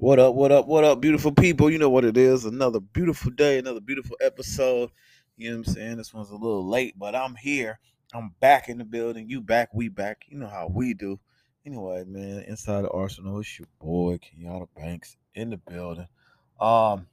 [0.00, 1.68] What up, what up, what up, beautiful people?
[1.68, 2.44] You know what it is.
[2.44, 4.90] Another beautiful day, another beautiful episode.
[5.36, 5.96] You know what I'm saying?
[5.96, 7.80] This one's a little late, but I'm here.
[8.14, 9.28] I'm back in the building.
[9.28, 10.22] You back, we back.
[10.28, 11.18] You know how we do.
[11.66, 16.06] Anyway, man, inside the arsenal, it's your boy, Kenyatta Banks in the building.
[16.60, 17.08] Um,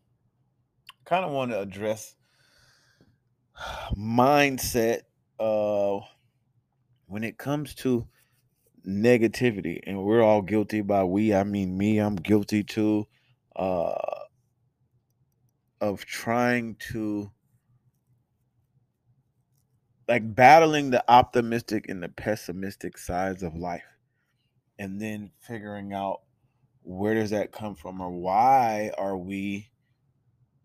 [1.06, 2.16] kind of want to address
[3.98, 5.00] mindset
[5.40, 6.02] uh
[7.08, 8.08] when it comes to
[8.88, 13.06] negativity and we're all guilty by we i mean me i'm guilty too
[13.55, 13.96] uh
[15.82, 17.32] of trying to
[20.08, 23.84] like battling the optimistic and the pessimistic sides of life
[24.78, 26.22] and then figuring out
[26.84, 29.70] where does that come from or why are we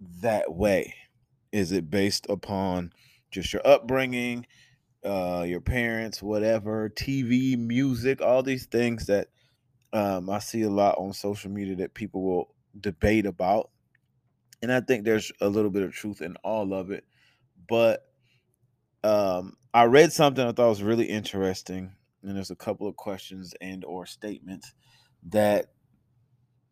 [0.01, 0.95] that way?
[1.53, 2.93] Is it based upon
[3.31, 4.47] just your upbringing
[5.05, 9.29] uh, your parents, whatever, TV, music, all these things that
[9.93, 13.71] um, I see a lot on social media that people will debate about.
[14.63, 17.05] And I think there's a little bit of truth in all of it.
[17.69, 18.07] But
[19.03, 23.55] um, I read something I thought was really interesting, and there's a couple of questions
[23.61, 24.73] and or statements
[25.31, 25.67] that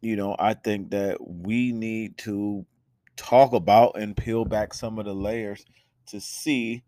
[0.01, 2.67] you know I think that we need to
[3.17, 5.65] talk about and peel back some of the layers
[6.07, 6.85] to see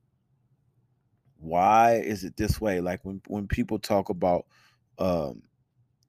[1.41, 2.81] why is it this way?
[2.81, 4.47] Like when when people talk about
[4.99, 5.43] um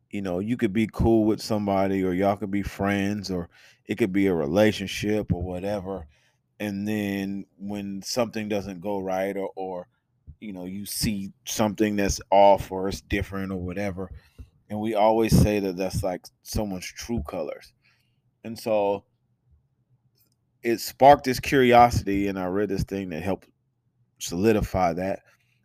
[0.09, 3.49] you know you could be cool with somebody or y'all could be friends or
[3.85, 6.05] it could be a relationship or whatever
[6.59, 9.87] and then when something doesn't go right or or
[10.41, 14.11] you know you see something that's off or it's different or whatever
[14.71, 17.73] and we always say that that's like someone's true colors.
[18.45, 19.03] And so
[20.63, 23.47] it sparked this curiosity and i read this thing that helped
[24.21, 25.21] solidify that.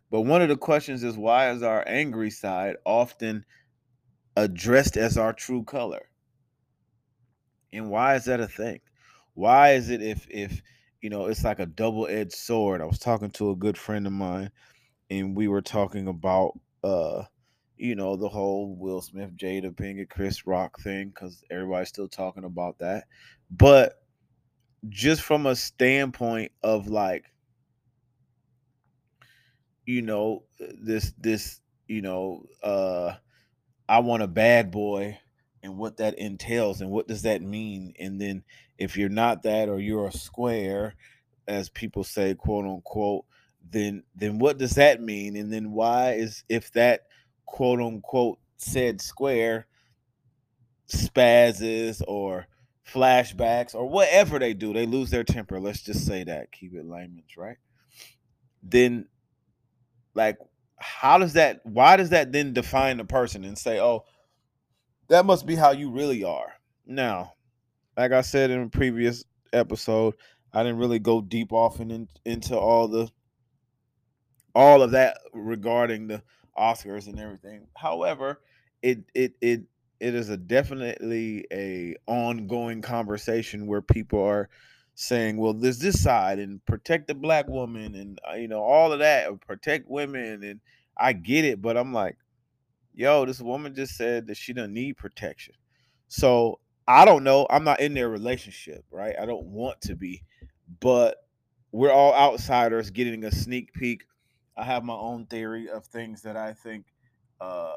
[0.09, 3.45] But one of the questions is why is our angry side often
[4.35, 6.09] addressed as our true color?
[7.73, 8.79] And why is that a thing?
[9.33, 10.61] Why is it if if
[11.01, 12.81] you know it's like a double-edged sword?
[12.81, 14.51] I was talking to a good friend of mine
[15.09, 17.23] and we were talking about uh
[17.77, 22.45] you know the whole Will Smith, Jada Pinkett, Chris Rock thing because everybody's still talking
[22.45, 23.05] about that.
[23.51, 24.01] But
[24.89, 27.25] just from a standpoint of like
[29.87, 33.15] you know this this you know uh
[33.89, 35.17] i want a bad boy
[35.67, 37.93] and what that entails and what does that mean?
[37.99, 38.43] And then
[38.77, 40.95] if you're not that or you're a square
[41.47, 43.25] as people say quote unquote
[43.69, 45.35] then then what does that mean?
[45.35, 47.07] And then why is if that
[47.45, 49.67] quote unquote said square
[50.87, 52.47] spazzes or
[52.87, 56.85] flashbacks or whatever they do they lose their temper let's just say that keep it
[56.85, 57.57] layman's right?
[58.63, 59.07] Then
[60.17, 60.37] like,
[60.77, 64.03] how does that, why does that then define the person and say, oh,
[65.07, 66.51] that must be how you really are?
[66.85, 67.33] Now,
[67.95, 69.23] like I said in a previous
[69.53, 70.15] episode,
[70.53, 73.09] I didn't really go deep off and in, into all the
[74.55, 76.23] all of that regarding the
[76.57, 77.67] Oscars and everything.
[77.75, 78.41] However,
[78.81, 79.61] it it it
[79.99, 84.49] it is a definitely a ongoing conversation where people are
[84.99, 88.91] saying, well, there's this side and protect the black woman and uh, you know all
[88.91, 90.59] of that, protect women, and
[90.97, 92.17] I get it, but I'm like,
[92.95, 95.53] yo, this woman just said that she doesn't need protection.
[96.07, 97.45] So I don't know.
[97.47, 99.13] I'm not in their relationship, right?
[99.21, 100.23] I don't want to be,
[100.79, 101.17] but
[101.71, 104.03] we're all outsiders getting a sneak peek.
[104.57, 106.85] I have my own theory of things that I think
[107.39, 107.75] uh,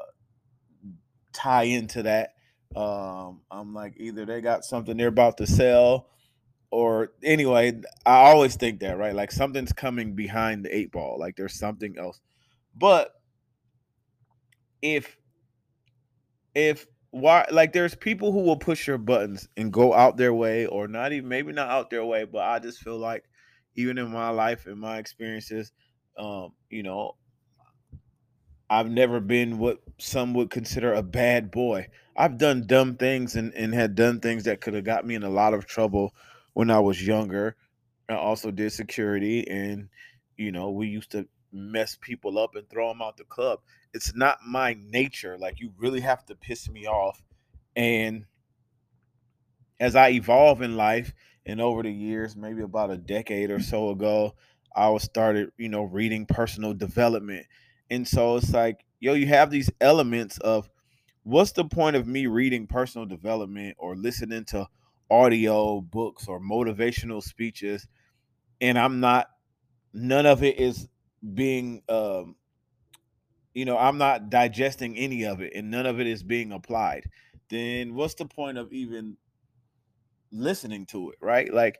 [1.33, 2.33] tie into that.
[2.75, 6.07] Um, I'm like, either they got something they're about to sell
[6.71, 9.13] or anyway, I always think that, right?
[9.13, 12.21] Like something's coming behind the eight ball, like there's something else.
[12.75, 13.13] But
[14.81, 15.17] if
[16.55, 20.65] if why like there's people who will push your buttons and go out their way
[20.65, 23.25] or not even maybe not out their way, but I just feel like
[23.75, 25.73] even in my life and my experiences,
[26.17, 27.15] um, you know,
[28.69, 31.87] I've never been what some would consider a bad boy.
[32.15, 35.23] I've done dumb things and, and had done things that could have got me in
[35.23, 36.13] a lot of trouble
[36.53, 37.55] when I was younger.
[38.09, 39.89] I also did security, and
[40.37, 43.59] you know, we used to mess people up and throw them out the club.
[43.93, 45.37] It's not my nature.
[45.37, 47.21] Like you really have to piss me off.
[47.75, 48.25] And
[49.79, 51.13] as I evolve in life
[51.45, 54.35] and over the years, maybe about a decade or so ago,
[54.75, 57.45] I was started, you know, reading personal development.
[57.89, 60.69] And so it's like, yo, you have these elements of
[61.23, 64.67] what's the point of me reading personal development or listening to
[65.11, 67.87] audio books or motivational speeches
[68.61, 69.27] and i'm not
[69.93, 70.87] none of it is
[71.33, 72.35] being um
[73.53, 77.03] you know i'm not digesting any of it and none of it is being applied
[77.49, 79.17] then what's the point of even
[80.31, 81.53] listening to it, right?
[81.53, 81.79] Like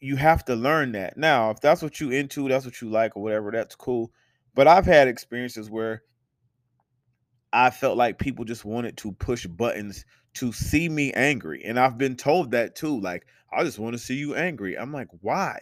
[0.00, 1.16] you have to learn that.
[1.16, 4.12] Now, if that's what you into, that's what you like or whatever, that's cool.
[4.54, 6.02] But I've had experiences where
[7.52, 10.04] I felt like people just wanted to push buttons
[10.34, 11.62] to see me angry.
[11.64, 13.00] And I've been told that too.
[13.00, 14.76] Like, I just want to see you angry.
[14.76, 15.60] I'm like, why?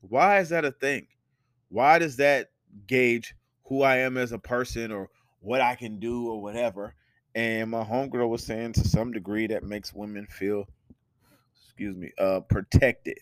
[0.00, 1.06] Why is that a thing?
[1.68, 2.50] Why does that
[2.86, 3.34] gauge
[3.64, 5.10] who I am as a person or
[5.40, 6.94] what I can do or whatever?
[7.34, 10.66] And my homegirl was saying to some degree that makes women feel,
[11.64, 13.18] excuse me, uh, protected.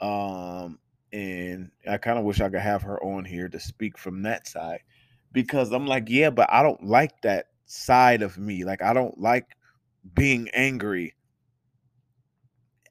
[0.00, 0.78] Um,
[1.12, 4.46] and I kind of wish I could have her on here to speak from that
[4.46, 4.80] side
[5.32, 8.64] because I'm like, yeah, but I don't like that side of me.
[8.64, 9.56] Like, I don't like
[10.14, 11.14] being angry.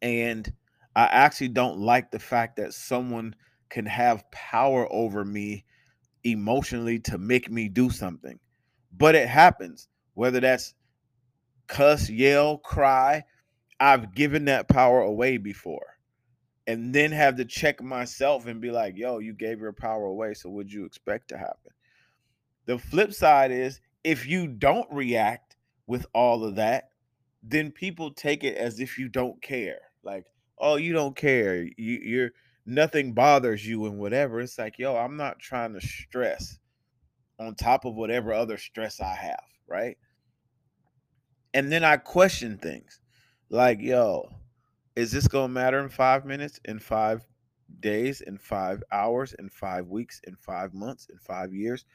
[0.02, 0.52] And
[0.96, 3.36] I actually don't like the fact that someone
[3.70, 5.66] can have power over me
[6.24, 8.40] emotionally to make me do something.
[8.96, 10.74] But it happens, whether that's
[11.68, 13.24] cuss, yell, cry.
[13.80, 15.86] I've given that power away before.
[16.68, 20.34] And then have to check myself and be like, yo, you gave your power away.
[20.34, 21.72] So what'd you expect to happen?
[22.66, 25.56] The flip side is if you don't react
[25.88, 26.90] with all of that,
[27.44, 29.80] then people take it as if you don't care.
[30.04, 30.26] Like,
[30.58, 31.64] oh, you don't care.
[31.64, 32.32] You, you're
[32.66, 34.40] nothing bothers you and whatever.
[34.42, 36.60] It's like, yo, I'm not trying to stress
[37.40, 39.98] on top of whatever other stress I have, right?
[41.54, 43.00] And then I question things
[43.50, 44.30] like, yo,
[44.96, 47.26] is this gonna matter in five minutes, in five
[47.80, 51.86] days, in five hours, in five weeks, in five months, in five years?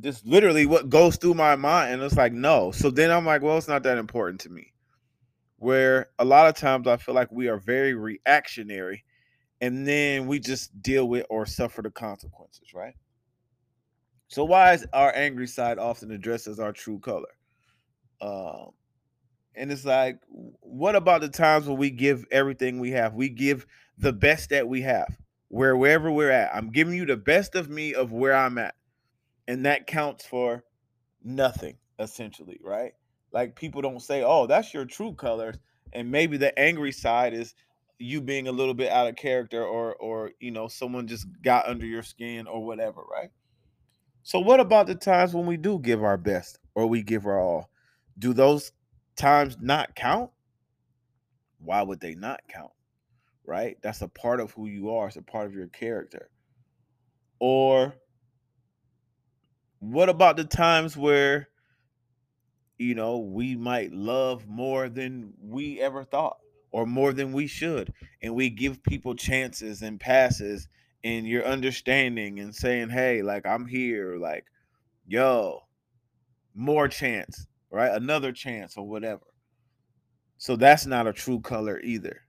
[0.00, 1.94] Just literally what goes through my mind.
[1.94, 2.70] And it's like, no.
[2.70, 4.72] So then I'm like, well, it's not that important to me.
[5.56, 9.04] Where a lot of times I feel like we are very reactionary
[9.60, 12.94] and then we just deal with or suffer the consequences, right?
[14.28, 17.28] So why is our angry side often addressed as our true color?
[18.20, 18.70] Um,
[19.54, 23.14] and it's like, what about the times when we give everything we have?
[23.14, 23.66] We give
[23.96, 25.16] the best that we have,
[25.48, 26.54] where wherever we're at.
[26.54, 28.74] I'm giving you the best of me of where I'm at
[29.48, 30.62] and that counts for
[31.24, 32.92] nothing essentially right?
[33.32, 35.58] Like people don't say oh that's your true colors
[35.92, 37.54] and maybe the angry side is
[37.98, 41.66] you being a little bit out of character or or you know someone just got
[41.66, 43.30] under your skin or whatever right?
[44.22, 47.40] So what about the times when we do give our best or we give our
[47.40, 47.70] all?
[48.18, 48.70] Do those
[49.16, 50.30] times not count?
[51.58, 52.70] Why would they not count
[53.48, 53.78] right?
[53.82, 56.28] That's a part of who you are it's a part of your character.
[57.40, 57.94] Or
[59.80, 61.48] what about the times where
[62.78, 66.38] you know we might love more than we ever thought
[66.70, 67.92] or more than we should?
[68.22, 70.68] And we give people chances and passes
[71.04, 74.44] and you're understanding and saying hey like i'm here like
[75.06, 75.60] yo
[76.54, 77.92] more chance right?
[77.92, 79.26] Another chance or whatever.
[80.38, 82.22] So that's not a true color either.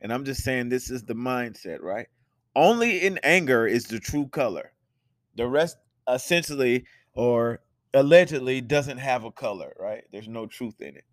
[0.00, 2.06] And i'm just saying this is the mindset right?
[2.54, 4.72] Only in anger is the true color.
[5.36, 5.76] The rest
[6.08, 7.60] essentially or
[7.94, 10.04] allegedly doesn't have a color, right?
[10.12, 11.04] There's no truth in it.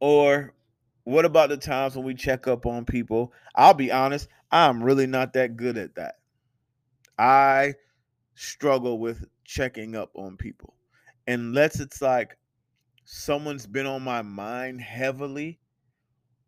[0.00, 0.54] Or
[1.04, 3.32] what about the times when we check up on people?
[3.54, 6.16] I'll be honest, I'm really not that good at that.
[7.18, 7.74] I
[8.34, 10.74] struggle with checking up on people.
[11.28, 12.36] Unless it's like
[13.04, 15.60] someone's been on my mind heavily,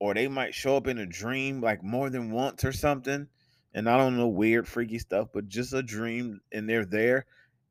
[0.01, 3.29] or they might show up in a dream like more than once or something
[3.75, 7.27] and I don't know weird freaky stuff, but just a dream and they're there.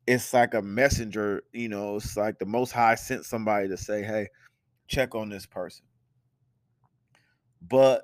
[0.07, 4.03] It's like a messenger, you know, it's like the most high sent somebody to say,
[4.03, 4.29] Hey,
[4.87, 5.85] check on this person.
[7.61, 8.03] But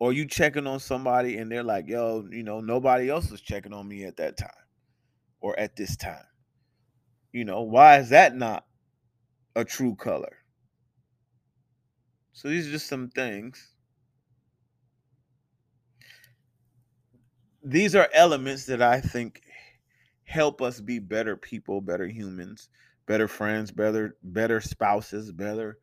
[0.00, 3.72] or you checking on somebody and they're like, yo, you know, nobody else was checking
[3.72, 4.50] on me at that time
[5.40, 6.24] or at this time.
[7.32, 8.64] You know, why is that not
[9.56, 10.36] a true color?
[12.32, 13.74] So these are just some things
[17.68, 19.42] these are elements that I think
[20.24, 22.70] help us be better people, better humans,
[23.06, 25.78] better friends, better better spouses, better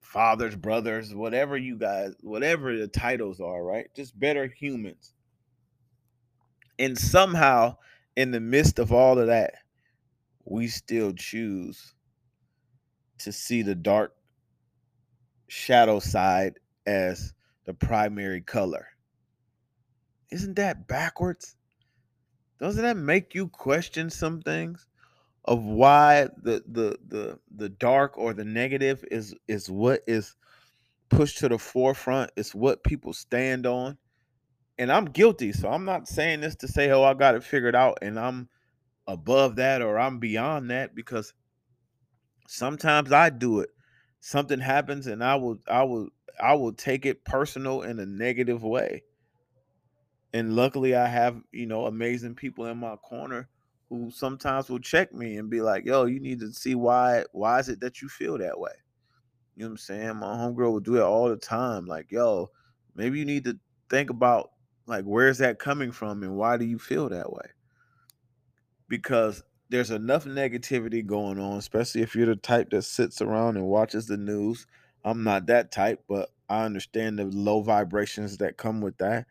[0.00, 3.86] fathers, brothers, whatever you guys, whatever the titles are, right?
[3.94, 5.14] Just better humans.
[6.78, 7.76] And somehow
[8.16, 9.54] in the midst of all of that,
[10.44, 11.94] we still choose
[13.18, 14.14] to see the dark
[15.48, 17.32] shadow side as
[17.64, 18.88] the primary color.
[20.30, 21.56] Isn't that backwards?
[22.60, 24.86] Doesn't that make you question some things
[25.44, 30.36] of why the the the the dark or the negative is is what is
[31.10, 32.32] pushed to the forefront?
[32.36, 33.98] It's what people stand on.
[34.78, 37.76] And I'm guilty, so I'm not saying this to say, "Oh, I got it figured
[37.76, 38.48] out," and I'm
[39.06, 41.34] above that or I'm beyond that because
[42.48, 43.70] Sometimes I do it.
[44.20, 46.08] Something happens and I will I will
[46.40, 49.02] I will take it personal in a negative way.
[50.32, 53.48] And luckily I have, you know, amazing people in my corner
[53.88, 57.58] who sometimes will check me and be like, "Yo, you need to see why why
[57.60, 58.72] is it that you feel that way?"
[59.56, 60.16] You know what I'm saying?
[60.16, 61.86] My homegirl will do it all the time.
[61.86, 62.50] Like, yo,
[62.94, 63.58] maybe you need to
[63.90, 64.52] think about
[64.86, 67.50] like where's that coming from and why do you feel that way?
[68.88, 73.66] Because there's enough negativity going on, especially if you're the type that sits around and
[73.66, 74.66] watches the news.
[75.04, 79.26] I'm not that type, but I understand the low vibrations that come with that.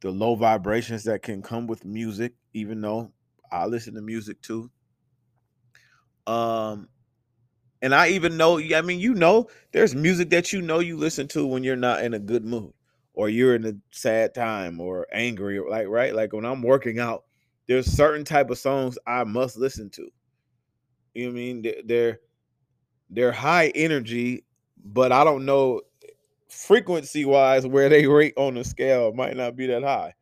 [0.00, 3.12] The low vibrations that can come with music, even though
[3.50, 4.70] I listen to music too.
[6.26, 6.88] Um,
[7.82, 11.28] and I even know, I mean, you know, there's music that you know you listen
[11.28, 12.72] to when you're not in a good mood
[13.14, 16.14] or you're in a sad time or angry, or like, right?
[16.14, 17.24] Like when I'm working out,
[17.66, 20.08] there's certain type of songs I must listen to.
[21.14, 21.66] You know I mean?
[21.86, 22.18] They're,
[23.08, 24.44] they're high energy,
[24.84, 25.80] but I don't know
[26.48, 30.14] frequency wise where they rate on the scale might not be that high.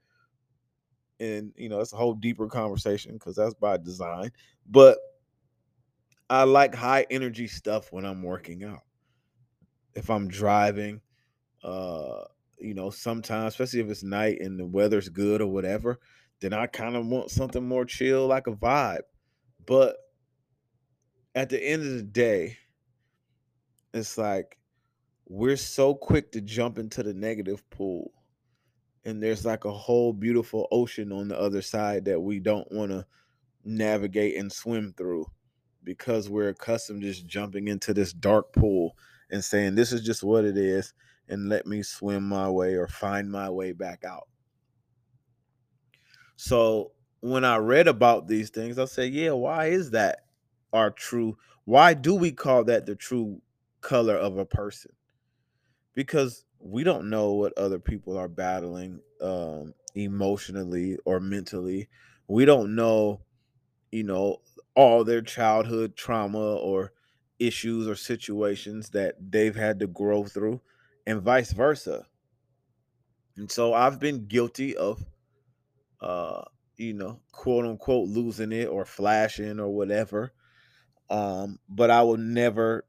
[1.21, 4.31] And, you know, it's a whole deeper conversation because that's by design.
[4.69, 4.99] But
[6.28, 8.83] I like high energy stuff when I'm working out.
[9.95, 11.00] If I'm driving,
[11.62, 12.25] uh,
[12.59, 16.00] you know, sometimes, especially if it's night and the weather's good or whatever,
[16.40, 19.02] then I kind of want something more chill, like a vibe.
[19.66, 19.97] But
[21.35, 22.59] at the end of the day,
[23.93, 24.59] it's like
[25.26, 28.12] we're so quick to jump into the negative pool.
[29.04, 32.90] And there's like a whole beautiful ocean on the other side that we don't want
[32.90, 33.07] to
[33.64, 35.26] navigate and swim through
[35.83, 38.97] because we're accustomed to just jumping into this dark pool
[39.31, 40.95] and saying this is just what it is
[41.28, 44.28] and let me swim my way or find my way back out.
[46.37, 50.26] So when I read about these things, I said, yeah, why is that
[50.73, 51.38] our true?
[51.64, 53.40] Why do we call that the true
[53.81, 54.93] color of a person?
[55.94, 61.88] Because we don't know what other people are battling um, emotionally or mentally.
[62.26, 63.22] We don't know,
[63.92, 64.40] you know,
[64.74, 66.92] all their childhood trauma or
[67.38, 70.60] issues or situations that they've had to grow through,
[71.06, 72.06] and vice versa.
[73.36, 75.04] And so I've been guilty of,
[76.00, 76.44] uh,
[76.76, 80.32] you know, quote unquote, losing it or flashing or whatever.
[81.10, 82.84] Um, but I will never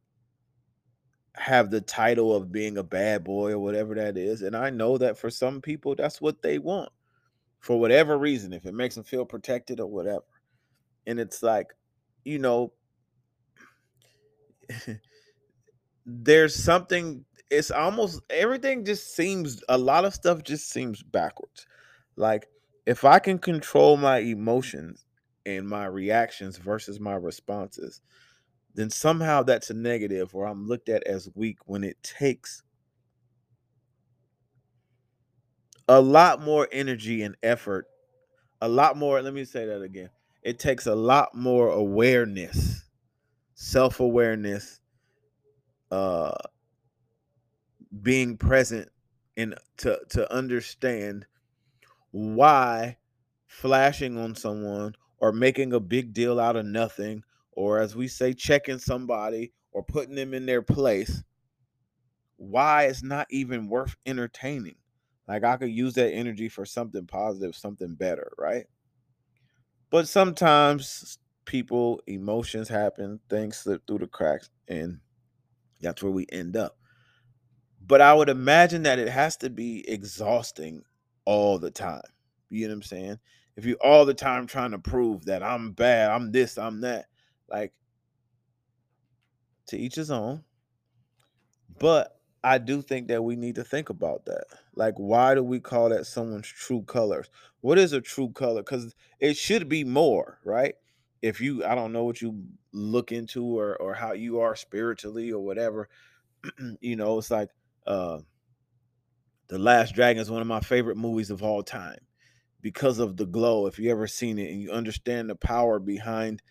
[1.37, 4.41] have the title of being a bad boy or whatever that is.
[4.41, 6.89] And I know that for some people, that's what they want
[7.59, 10.23] for whatever reason, if it makes them feel protected or whatever.
[11.07, 11.73] And it's like,
[12.23, 12.73] you know,
[16.05, 21.65] there's something, it's almost everything just seems, a lot of stuff just seems backwards.
[22.15, 22.47] Like,
[22.85, 25.05] if I can control my emotions
[25.45, 28.01] and my reactions versus my responses,
[28.75, 32.61] then somehow that's a negative or I'm looked at as weak when it takes
[35.87, 37.87] a lot more energy and effort.
[38.61, 40.09] A lot more, let me say that again.
[40.41, 42.83] It takes a lot more awareness,
[43.53, 44.79] self awareness,
[45.91, 46.33] uh,
[48.01, 48.89] being present
[49.37, 51.25] and to, to understand
[52.11, 52.97] why
[53.47, 57.23] flashing on someone or making a big deal out of nothing
[57.55, 61.23] or as we say, checking somebody or putting them in their place,
[62.37, 64.75] why it's not even worth entertaining.
[65.27, 68.65] Like I could use that energy for something positive, something better, right?
[69.89, 74.99] But sometimes people, emotions happen, things slip through the cracks, and
[75.81, 76.77] that's where we end up.
[77.85, 80.83] But I would imagine that it has to be exhausting
[81.25, 82.01] all the time.
[82.49, 83.19] You know what I'm saying?
[83.55, 87.05] If you all the time trying to prove that I'm bad, I'm this, I'm that,
[87.49, 87.73] like
[89.67, 90.43] to each his own.
[91.79, 94.45] But I do think that we need to think about that.
[94.75, 97.29] Like, why do we call that someone's true colors?
[97.61, 98.61] What is a true color?
[98.61, 100.75] Because it should be more, right?
[101.21, 105.31] If you, I don't know what you look into or or how you are spiritually
[105.31, 105.89] or whatever,
[106.81, 107.49] you know, it's like
[107.87, 108.19] uh
[109.47, 111.99] The Last Dragon is one of my favorite movies of all time
[112.61, 113.67] because of the glow.
[113.67, 116.41] If you ever seen it and you understand the power behind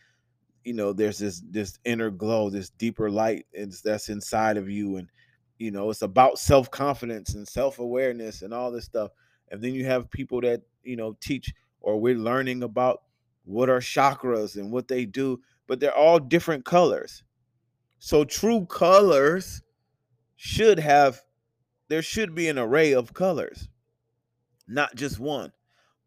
[0.65, 3.47] you know there's this this inner glow this deeper light
[3.85, 5.09] that's inside of you and
[5.59, 9.11] you know it's about self-confidence and self-awareness and all this stuff.
[9.51, 13.03] And then you have people that you know teach or we're learning about
[13.45, 17.23] what are chakras and what they do but they're all different colors.
[17.99, 19.63] So true colors
[20.37, 21.21] should have
[21.89, 23.69] there should be an array of colors
[24.67, 25.53] not just one.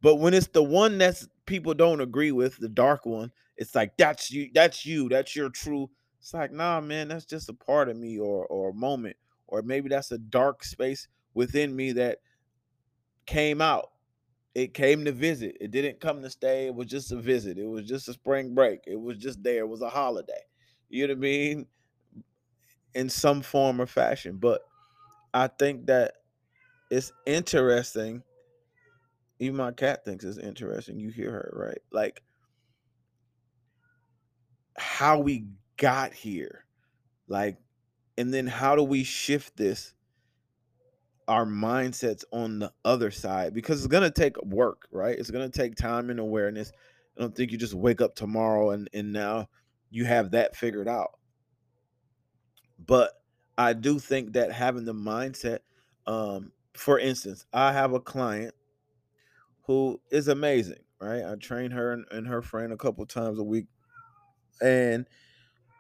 [0.01, 3.97] But when it's the one that's people don't agree with the dark one it's like
[3.97, 7.89] that's you that's you that's your true It's like, nah, man, that's just a part
[7.89, 12.19] of me or or a moment, or maybe that's a dark space within me that
[13.25, 13.91] came out.
[14.55, 15.57] It came to visit.
[15.61, 16.67] It didn't come to stay.
[16.67, 17.57] It was just a visit.
[17.59, 18.81] It was just a spring break.
[18.87, 19.59] It was just there.
[19.63, 20.41] It was a holiday.
[20.89, 21.67] You know what I mean?
[22.93, 24.37] In some form or fashion.
[24.37, 24.61] But
[25.33, 26.15] I think that
[26.91, 28.23] it's interesting.
[29.39, 30.99] Even my cat thinks it's interesting.
[30.99, 31.77] You hear her, right?
[31.91, 32.23] Like
[34.77, 35.45] how we
[35.77, 36.65] got here.
[37.27, 37.57] Like,
[38.17, 39.93] and then how do we shift this?
[41.27, 45.17] Our mindsets on the other side because it's gonna take work, right?
[45.17, 46.71] It's gonna take time and awareness.
[47.17, 49.49] I don't think you just wake up tomorrow and and now
[49.89, 51.19] you have that figured out.
[52.79, 53.11] But
[53.57, 55.59] I do think that having the mindset,
[56.05, 58.53] um, for instance, I have a client
[59.63, 61.23] who is amazing, right?
[61.25, 63.65] I train her and, and her friend a couple times a week.
[64.61, 65.07] And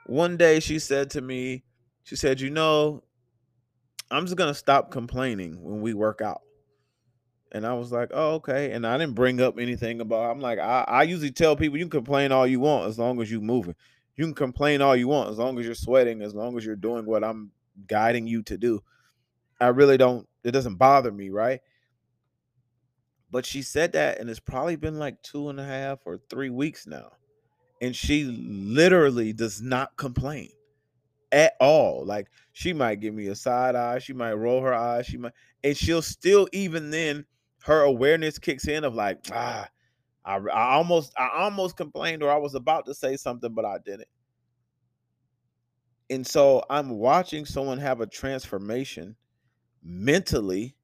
[0.05, 1.63] one day she said to me,
[2.03, 3.03] she said, You know,
[4.09, 6.41] I'm just going to stop complaining when we work out.
[7.51, 8.71] And I was like, oh, okay.
[8.71, 11.85] And I didn't bring up anything about, I'm like, I, I usually tell people you
[11.85, 13.75] can complain all you want as long as you're moving.
[14.15, 16.75] You can complain all you want as long as you're sweating, as long as you're
[16.75, 17.51] doing what I'm
[17.87, 18.83] guiding you to do.
[19.59, 21.61] I really don't, it doesn't bother me, right?
[23.31, 26.49] But she said that, and it's probably been like two and a half or three
[26.49, 27.11] weeks now.
[27.81, 30.49] And she literally does not complain
[31.31, 32.05] at all.
[32.05, 35.33] Like she might give me a side eye, she might roll her eyes, she might,
[35.63, 37.25] and she'll still even then
[37.63, 39.67] her awareness kicks in of like ah,
[40.25, 43.77] I, I almost I almost complained or I was about to say something but I
[43.85, 44.07] didn't.
[46.09, 49.15] And so I'm watching someone have a transformation
[49.83, 50.75] mentally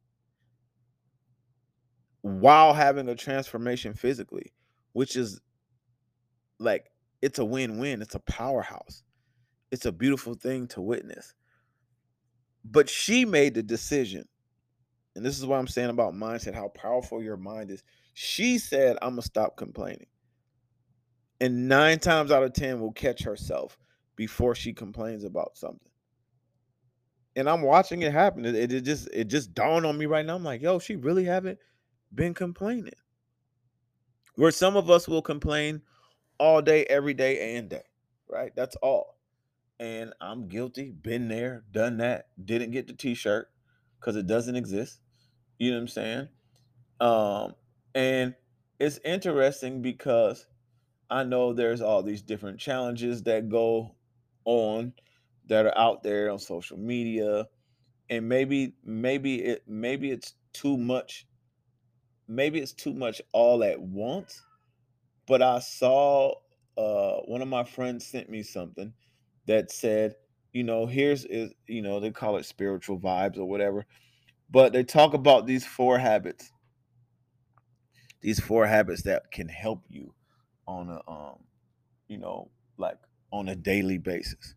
[2.22, 4.54] while having a transformation physically,
[4.94, 5.40] which is
[6.60, 6.92] like
[7.22, 9.04] it's a win-win, it's a powerhouse
[9.74, 11.34] it's a beautiful thing to witness.
[12.64, 14.28] But she made the decision.
[15.16, 17.84] And this is what I'm saying about mindset, how powerful your mind is.
[18.14, 20.06] She said, I'm to stop complaining.
[21.42, 23.80] And nine times out of 10 will catch herself
[24.16, 25.90] before she complains about something.
[27.36, 28.46] And I'm watching it happen.
[28.46, 30.36] It, it just it just dawned on me right now.
[30.36, 31.58] I'm like, yo, she really haven't
[32.14, 32.94] been complaining.
[34.36, 35.82] Where some of us will complain
[36.38, 37.84] all day, every day, and day,
[38.30, 38.52] right?
[38.56, 39.14] That's all
[39.84, 40.92] and I'm guilty.
[40.92, 42.28] Been there, done that.
[42.44, 43.50] Didn't get the T-shirt
[44.00, 45.00] because it doesn't exist.
[45.58, 46.28] You know what I'm saying?
[47.02, 47.56] Um,
[47.94, 48.36] and
[48.80, 50.48] it's interesting because
[51.10, 53.96] I know there's all these different challenges that go
[54.46, 54.94] on
[55.48, 57.48] that are out there on social media,
[58.10, 61.28] and maybe maybe it maybe it's too much.
[62.28, 64.42] Maybe it's too much all at once.
[65.28, 66.34] But I saw
[66.78, 68.94] uh, one of my friends sent me something
[69.46, 70.16] that said,
[70.52, 73.86] you know, here's is you know, they call it spiritual vibes or whatever.
[74.50, 76.52] But they talk about these four habits.
[78.22, 80.14] These four habits that can help you
[80.68, 81.40] on a um,
[82.08, 82.98] you know, like
[83.32, 84.56] on a daily basis.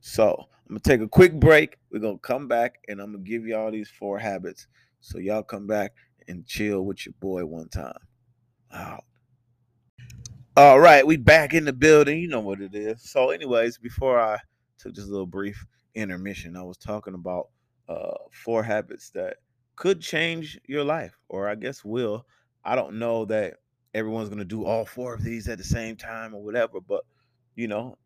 [0.00, 1.78] So I'm gonna take a quick break.
[1.90, 4.66] We're gonna come back and I'm gonna give y'all these four habits.
[5.00, 5.92] So y'all come back
[6.28, 7.98] and chill with your boy one time.
[8.72, 9.04] Wow.
[10.58, 12.18] All right, we back in the building.
[12.18, 13.02] You know what it is.
[13.10, 14.38] So, anyways, before I
[14.78, 17.48] took this little brief intermission, I was talking about
[17.90, 19.36] uh, four habits that
[19.76, 22.24] could change your life, or I guess will.
[22.64, 23.56] I don't know that
[23.92, 27.04] everyone's gonna do all four of these at the same time or whatever, but
[27.54, 27.98] you know,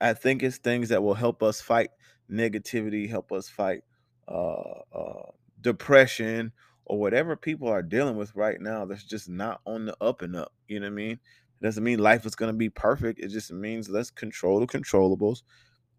[0.00, 1.90] I think it's things that will help us fight
[2.30, 3.82] negativity, help us fight
[4.28, 5.30] uh, uh,
[5.60, 6.52] depression,
[6.84, 8.84] or whatever people are dealing with right now.
[8.84, 10.52] That's just not on the up and up.
[10.68, 11.20] You know what I mean?
[11.60, 13.18] It doesn't mean life is going to be perfect.
[13.20, 15.42] It just means let's control the controllables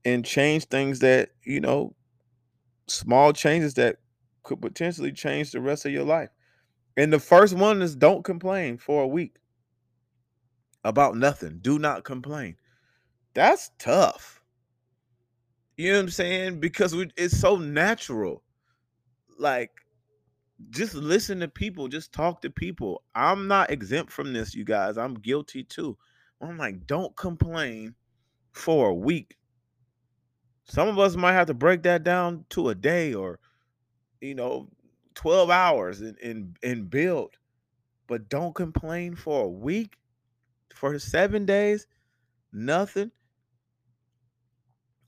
[0.06, 1.96] and change things that, you know,
[2.88, 3.98] small changes that
[4.44, 6.30] could potentially change the rest of your life.
[6.98, 9.36] And the first one is don't complain for a week
[10.84, 11.60] about nothing.
[11.62, 12.56] Do not complain.
[13.34, 14.42] That's tough.
[15.78, 16.60] You know what I'm saying?
[16.60, 18.44] Because we, it's so natural.
[19.38, 19.72] Like
[20.70, 23.04] just listen to people, just talk to people.
[23.16, 24.98] I'm not exempt from this, you guys.
[24.98, 25.98] I'm guilty too.
[26.42, 27.96] I'm like, don't complain
[28.52, 29.38] for a week.
[30.66, 33.40] Some of us might have to break that down to a day or,
[34.22, 34.70] you know,
[35.16, 37.38] 12 hours and, and, and build.
[38.08, 39.98] But don't complain for a week,
[40.74, 41.88] for seven days,
[42.54, 43.12] nothing.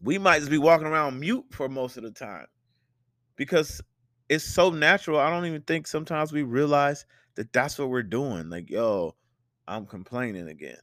[0.01, 2.47] We might just be walking around mute for most of the time
[3.35, 3.81] because
[4.31, 5.19] it's so natural.
[5.19, 8.49] I don't even think sometimes we realize that that's what we're doing.
[8.49, 9.13] Like, yo,
[9.67, 10.77] I'm complaining again.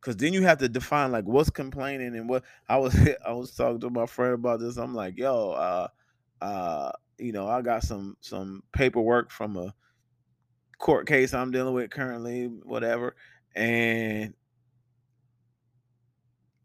[0.00, 2.96] Cause then you have to define like what's complaining and what I was
[3.26, 4.76] I was talking to my friend about this.
[4.76, 5.88] I'm like, yo, uh
[6.40, 9.74] uh, you know, I got some some paperwork from a
[10.78, 13.16] court case I'm dealing with currently, whatever.
[13.56, 14.32] And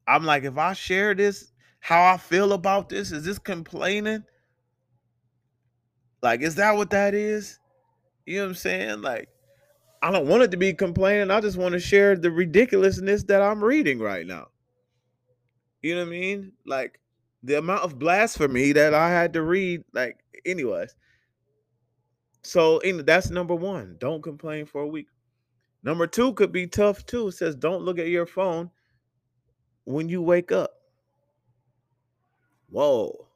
[0.08, 4.24] I'm like, if I share this, how I feel about this, is this complaining?
[6.24, 7.60] Like, is that what that is?
[8.26, 9.02] You know what I'm saying?
[9.02, 9.28] Like,
[10.02, 11.30] I don't want it to be complaining.
[11.30, 14.48] I just want to share the ridiculousness that I'm reading right now.
[15.82, 16.54] You know what I mean?
[16.66, 17.00] Like
[17.44, 19.84] the amount of blasphemy that I had to read.
[19.94, 20.96] Like, anyways.
[22.42, 23.98] So that's number one.
[24.00, 25.08] Don't complain for a week.
[25.84, 27.28] Number two could be tough too.
[27.28, 28.72] It says don't look at your phone
[29.84, 30.72] when you wake up.
[32.70, 33.28] Whoa.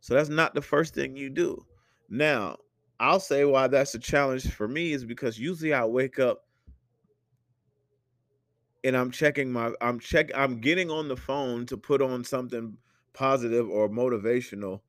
[0.00, 1.64] So that's not the first thing you do.
[2.08, 2.56] Now,
[3.00, 6.44] I'll say why that's a challenge for me is because usually I wake up
[8.84, 12.76] and I'm checking my I'm check I'm getting on the phone to put on something
[13.12, 14.80] positive or motivational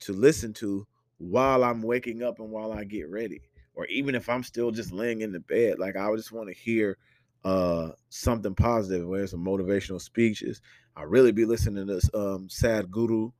[0.00, 0.86] to listen to
[1.18, 3.40] while I'm waking up and while I get ready.
[3.74, 6.54] Or even if I'm still just laying in the bed, like I just want to
[6.54, 6.98] hear
[7.44, 10.60] uh something positive, whether some motivational speeches.
[10.96, 13.32] I really be listening to this um Sadhguru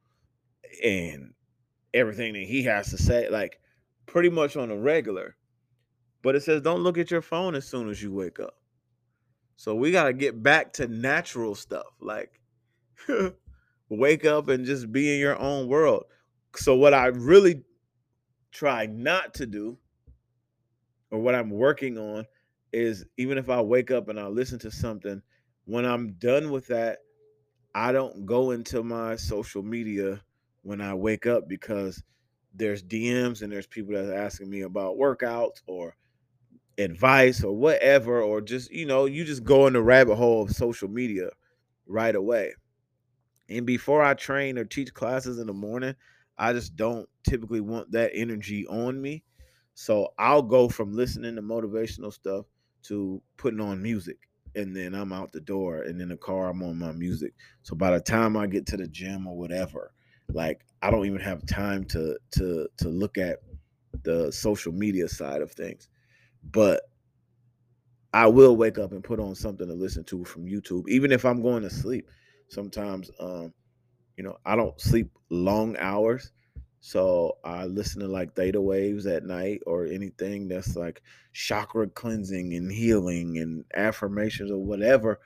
[0.85, 1.33] and
[1.97, 3.59] everything that he has to say, like
[4.05, 5.37] pretty much on a regular.
[6.23, 8.55] But it says don't look at your phone as soon as you wake up.
[9.57, 12.41] So we got to get back to natural stuff, like
[13.89, 16.05] wake up and just be in your own world.
[16.55, 17.63] So what I really
[18.53, 19.79] try not to do
[21.11, 22.27] or what I'm working on
[22.73, 25.23] is even if I wake up and I listen to something,
[25.65, 26.99] when I'm done with that,
[27.75, 30.21] I don't go into my social media
[30.67, 32.03] when I wake up because
[32.53, 35.95] there's DMs and there's people that are asking me about workouts or
[36.77, 40.51] advice or whatever, or just, you know, you just go in the rabbit hole of
[40.51, 41.29] social media
[41.87, 42.53] right away.
[43.49, 45.95] And before I train or teach classes in the morning,
[46.37, 49.23] I just don't typically want that energy on me.
[49.75, 52.47] So I'll go from listening to motivational stuff
[52.85, 54.19] to putting on music.
[54.57, 57.35] And then I'm out the door and in the car, I'm on my music.
[57.63, 59.93] So by the time I get to the gym or whatever,
[60.33, 63.39] like I don't even have time to to to look at
[64.03, 65.89] the social media side of things.
[66.51, 66.83] But
[68.13, 71.25] I will wake up and put on something to listen to from YouTube, even if
[71.25, 72.09] I'm going to sleep.
[72.49, 73.53] Sometimes, um,
[74.17, 76.31] you know, I don't sleep long hours,
[76.81, 82.55] so I listen to like theta waves at night or anything that's like chakra cleansing
[82.55, 85.19] and healing and affirmations or whatever.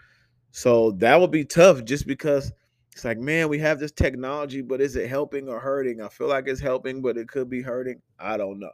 [0.50, 2.52] So that would be tough just because
[2.92, 6.00] it's like, man, we have this technology, but is it helping or hurting?
[6.00, 8.02] I feel like it's helping, but it could be hurting.
[8.18, 8.72] I don't know.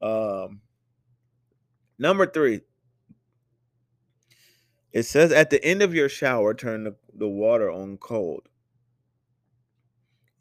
[0.00, 0.60] Um,
[1.98, 2.60] number three,
[4.92, 8.48] it says at the end of your shower, turn the, the water on cold,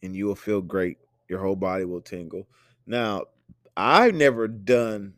[0.04, 0.98] and you will feel great.
[1.30, 2.48] Your whole body will tingle.
[2.86, 3.24] Now,
[3.76, 5.14] I've never done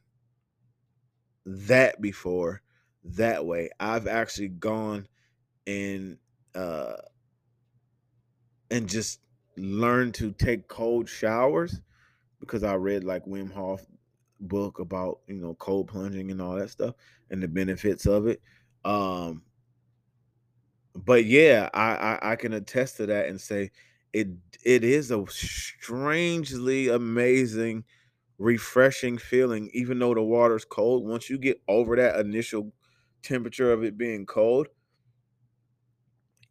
[1.45, 2.61] that before
[3.03, 3.69] that way.
[3.79, 5.07] I've actually gone
[5.65, 6.17] and
[6.55, 6.93] uh
[8.71, 9.19] and just
[9.57, 11.81] learn to take cold showers
[12.39, 13.85] because I read like Wim Hof
[14.41, 16.95] book about you know cold plunging and all that stuff
[17.29, 18.41] and the benefits of it.
[18.85, 19.43] Um,
[20.95, 23.71] but yeah, I, I I can attest to that and say
[24.13, 24.27] it
[24.63, 27.83] it is a strangely amazing,
[28.37, 29.69] refreshing feeling.
[29.73, 32.71] Even though the water's cold, once you get over that initial
[33.21, 34.67] temperature of it being cold,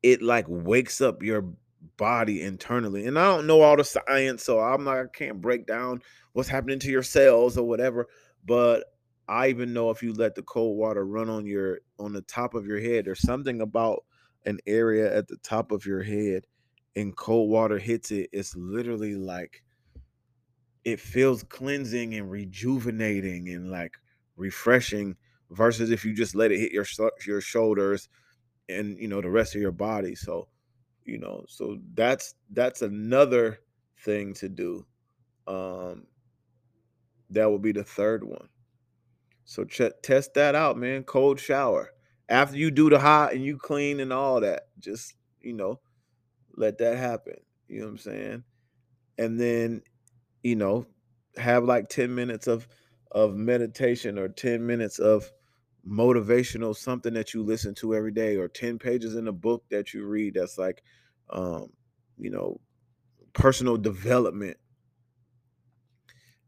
[0.02, 1.52] it like wakes up your
[1.96, 3.06] body internally.
[3.06, 6.48] And I don't know all the science, so I'm not I can't break down what's
[6.48, 8.06] happening to your cells or whatever,
[8.44, 8.84] but
[9.28, 12.54] I even know if you let the cold water run on your on the top
[12.54, 14.04] of your head, there's something about
[14.46, 16.44] an area at the top of your head
[16.98, 19.62] and cold water hits it, it's literally like
[20.84, 23.92] it feels cleansing and rejuvenating and like
[24.36, 25.14] refreshing
[25.50, 26.86] versus if you just let it hit your
[27.26, 28.08] your shoulders
[28.68, 30.14] and you know the rest of your body.
[30.14, 30.48] So
[31.08, 33.60] you know so that's that's another
[34.04, 34.86] thing to do
[35.48, 36.06] um
[37.30, 38.48] that will be the third one.
[39.44, 41.92] So ch- test that out man cold shower.
[42.28, 45.80] After you do the hot and you clean and all that just you know
[46.56, 47.36] let that happen
[47.68, 48.44] you know what i'm saying?
[49.18, 49.82] And then
[50.42, 50.86] you know
[51.36, 52.68] have like 10 minutes of
[53.12, 55.30] of meditation or 10 minutes of
[55.88, 59.94] motivational something that you listen to every day or 10 pages in a book that
[59.94, 60.82] you read that's like
[61.30, 61.72] um
[62.18, 62.60] you know
[63.32, 64.56] personal development.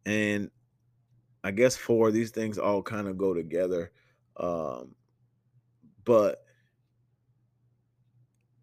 [0.07, 0.50] And
[1.42, 3.92] i guess four these things all kind of go together
[4.37, 4.94] um
[6.05, 6.44] but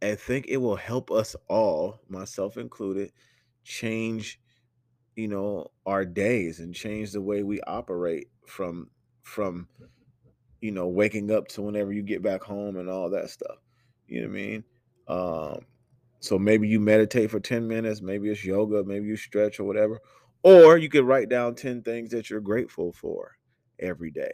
[0.01, 3.11] I think it will help us all, myself included,
[3.63, 4.39] change,
[5.15, 8.89] you know, our days and change the way we operate from
[9.23, 9.67] from
[10.61, 13.57] you know, waking up to whenever you get back home and all that stuff.
[14.07, 14.63] You know what I mean?
[15.07, 15.65] Um,
[16.19, 19.99] so maybe you meditate for 10 minutes, maybe it's yoga, maybe you stretch or whatever.
[20.43, 23.37] Or you could write down 10 things that you're grateful for
[23.79, 24.33] every day.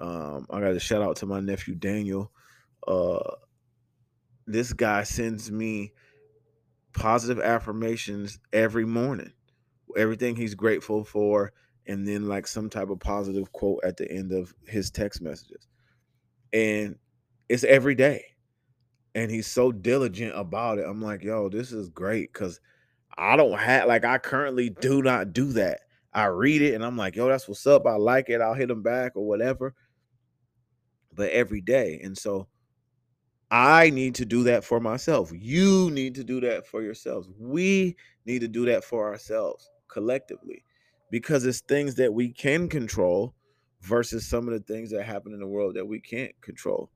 [0.00, 2.32] Um, I got to shout out to my nephew Daniel.
[2.86, 3.34] Uh,
[4.46, 5.92] this guy sends me
[6.92, 9.32] positive affirmations every morning,
[9.96, 11.52] everything he's grateful for,
[11.90, 15.66] and then like some type of positive quote at the end of his text messages.
[16.52, 16.94] And
[17.48, 18.26] it's every day.
[19.16, 20.84] And he's so diligent about it.
[20.88, 22.60] I'm like, yo, this is great because
[23.18, 25.80] I don't have like I currently do not do that.
[26.14, 27.84] I read it and I'm like, yo, that's what's up.
[27.86, 28.40] I like it.
[28.40, 29.74] I'll hit him back or whatever.
[31.12, 32.00] But every day.
[32.04, 32.46] And so
[33.50, 35.32] I need to do that for myself.
[35.34, 37.28] You need to do that for yourselves.
[37.36, 40.62] We need to do that for ourselves collectively
[41.10, 43.34] because it's things that we can control
[43.82, 46.90] versus some of the things that happen in the world that we can't control.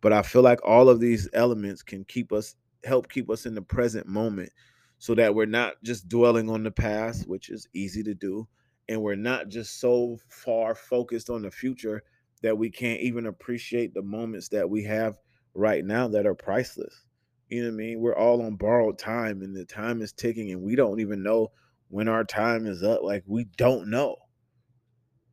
[0.00, 3.54] But I feel like all of these elements can keep us help keep us in
[3.54, 4.50] the present moment
[4.98, 8.46] so that we're not just dwelling on the past, which is easy to do,
[8.88, 12.02] and we're not just so far focused on the future
[12.42, 15.18] that we can't even appreciate the moments that we have
[15.54, 17.04] right now that are priceless.
[17.48, 18.00] You know what I mean?
[18.00, 21.50] We're all on borrowed time and the time is ticking and we don't even know
[21.88, 23.02] when our time is up.
[23.02, 24.16] Like we don't know.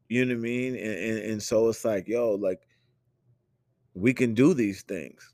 [0.07, 0.75] You know what I mean?
[0.75, 2.61] And, and, and so it's like, yo, like
[3.93, 5.33] we can do these things.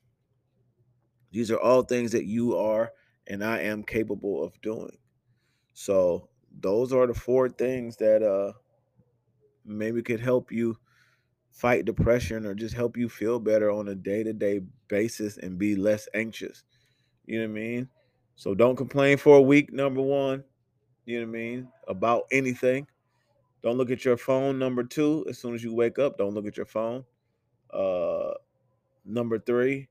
[1.31, 2.91] These are all things that you are
[3.27, 4.97] and I am capable of doing.
[5.73, 6.29] So
[6.59, 8.53] those are the four things that uh
[9.63, 10.77] maybe could help you
[11.51, 16.07] fight depression or just help you feel better on a day-to-day basis and be less
[16.13, 16.63] anxious.
[17.25, 17.89] You know what I mean?
[18.35, 20.43] So don't complain for a week, number one.
[21.11, 21.67] You know what I mean?
[21.87, 22.87] About anything.
[23.63, 24.57] Don't look at your phone.
[24.57, 27.03] Number two, as soon as you wake up, don't look at your phone.
[27.71, 28.31] Uh
[29.05, 29.87] number three,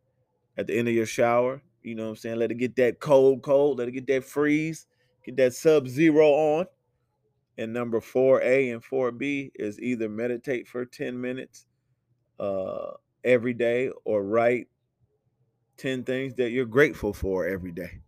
[0.56, 2.38] at the end of your shower, you know what I'm saying?
[2.38, 4.86] Let it get that cold, cold, let it get that freeze,
[5.24, 6.66] get that sub zero on.
[7.58, 11.66] And number 4A and 4B is either meditate for 10 minutes
[12.38, 14.68] uh, every day or write
[15.76, 18.00] 10 things that you're grateful for every day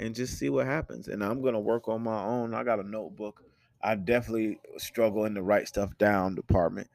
[0.00, 1.08] and just see what happens.
[1.08, 2.54] And I'm to work on my own.
[2.54, 3.44] I got a notebook.
[3.82, 6.88] I definitely struggle in the write stuff down department.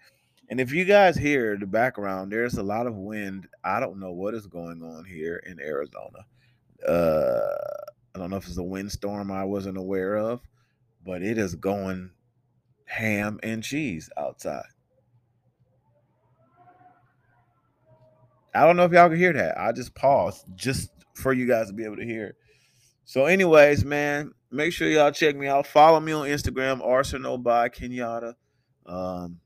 [0.50, 3.48] And if you guys hear the background, there's a lot of wind.
[3.64, 6.26] I don't know what is going on here in Arizona.
[6.88, 7.48] Uh,
[8.14, 10.42] I don't know if it's a windstorm I wasn't aware of,
[11.06, 12.12] but it is going
[12.86, 14.66] ham and cheese outside.
[18.54, 19.60] I don't know if y'all can hear that.
[19.60, 22.36] I just paused just for you guys to be able to hear.
[23.06, 25.68] So, anyways, man, make sure y'all check me out.
[25.68, 28.34] Follow me on Instagram, Arsenal by Kenyatta.
[28.88, 29.40] Um,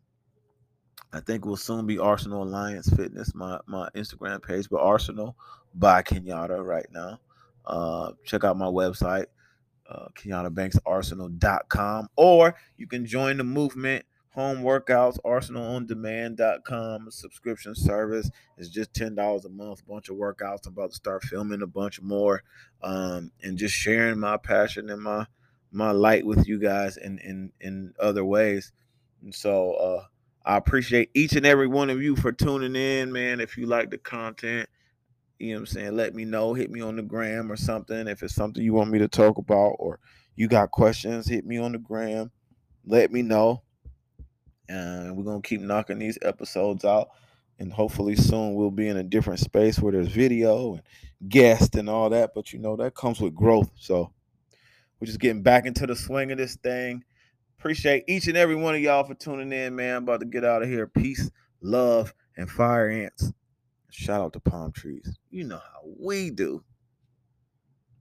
[1.11, 5.35] I think we'll soon be Arsenal Alliance Fitness, my my Instagram page, but Arsenal
[5.75, 7.19] by Kenyatta right now.
[7.65, 9.25] Uh, check out my website,
[9.89, 14.05] uh, KenyattaBanksArsenal.com, or you can join the movement
[14.39, 18.31] home workouts, arsenalondemand.com, subscription service.
[18.57, 20.65] It's just $10 a month, bunch of workouts.
[20.65, 22.41] I'm about to start filming a bunch more
[22.81, 25.25] um, and just sharing my passion and my
[25.71, 28.71] my light with you guys in in, in other ways.
[29.21, 30.05] And so uh,
[30.45, 33.41] I appreciate each and every one of you for tuning in, man.
[33.41, 34.69] If you like the content,
[35.37, 36.53] you know what I'm saying, let me know.
[36.53, 38.07] Hit me on the gram or something.
[38.07, 39.99] If it's something you want me to talk about or
[40.37, 42.31] you got questions, hit me on the gram.
[42.85, 43.63] Let me know
[44.69, 47.09] and we're gonna keep knocking these episodes out.
[47.57, 50.83] And hopefully soon we'll be in a different space where there's video and
[51.27, 52.31] guests and all that.
[52.33, 53.69] But you know that comes with growth.
[53.75, 54.13] So
[54.99, 57.03] we're just getting back into the swing of this thing.
[57.59, 59.97] Appreciate each and every one of y'all for tuning in man.
[59.97, 60.87] I'm about to get out of here.
[60.87, 61.29] Peace
[61.61, 63.33] love and fire ants.
[63.91, 65.17] Shout out to palm trees.
[65.29, 66.63] You know how we do